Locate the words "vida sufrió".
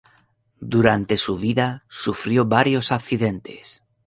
1.37-2.43